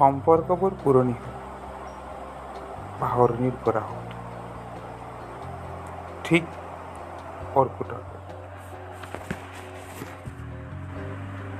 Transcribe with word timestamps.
সম্পৰ্কবোৰ 0.00 0.72
পুৰণি 0.84 1.14
হ'ল 1.22 1.36
পাহৰণিৰ 3.00 3.56
পৰা 3.64 3.80
হ'ল 3.80 4.08
ঠিক 6.24 6.44
অৰ্কুটৰ 7.54 8.02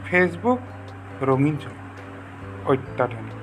ফেচবুক 0.05 0.61
ৰঙীন 1.23 1.57
যুগ 1.57 1.77
অত্যাধুনিক। 2.71 3.39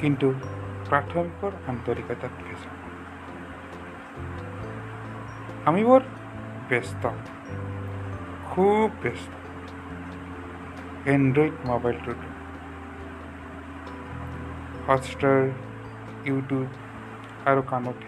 কিন্তু 0.00 0.28
প্ৰাথমিকৰ 0.88 1.52
আন্তৰিকতাত 1.68 2.32
ভেজা 2.46 2.70
আমি 5.64 5.84
বৰ 5.84 6.02
ব্যস্ত। 6.68 7.02
খুব 8.50 8.86
ব্যস্ত। 9.02 9.32
এণ্ড্ৰইড 11.08 11.54
মোবাইলটোত 11.66 12.37
হটষ্টাৰ 14.88 15.40
ইউটিউব 16.24 16.68
আৰু 17.50 17.62
কাণত 17.70 17.98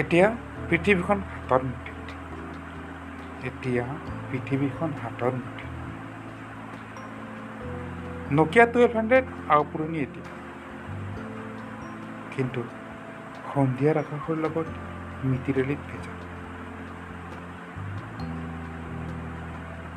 এতিয়া 0.00 0.26
পৃথিৱীখন 0.68 1.18
হাতৰ 1.30 1.62
মুঠিত 1.62 2.06
এতিয়া 3.48 3.84
পৃথিৱীখন 4.30 4.90
হাতৰ 5.02 5.32
মুঠিত 5.40 5.72
নকিয়া 8.38 8.64
টুৱেল্ভ 8.72 8.92
হাণ্ড্ৰেড 8.96 9.24
আওপুৰণি 9.50 9.98
এতিয়া। 10.06 10.26
কিন্তু 12.34 12.60
সন্ধিয়াৰ 13.50 13.96
আকাশৰ 13.98 14.36
লগত 14.44 14.68
মিতিৰেলিত 15.30 15.80
ভেজা। 15.90 16.12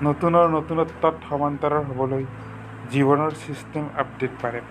নতুনৰ 0.05 0.45
নতুনত্বত 0.58 1.16
সমান্তৰাল 1.30 1.83
হ'বলৈ 1.89 2.23
জীৱনৰ 2.92 3.31
চিষ্টেম 3.42 3.86
আপডেট 4.02 4.34
পাৰে 4.42 4.61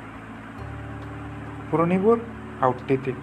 পুৰণিবোৰ 1.71 2.19
আউটডেটেড 2.61 3.21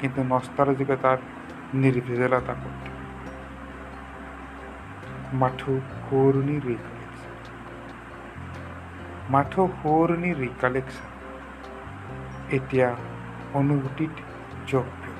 কিন্তু 0.00 0.20
নস্তালজিকতার 0.22 1.18
নির্ভেজালতা 1.74 2.54
করতে। 2.62 2.88
মাথো 5.34 5.72
হোরনি 6.04 6.56
রিকালেকশন 6.68 7.32
মাথো 9.30 9.62
হোরনি 9.78 10.30
রিকালেকশন 10.34 11.08
এতিয়া 12.56 12.88
অনুভূতিত 13.54 14.14
যোগ্য 14.66 15.13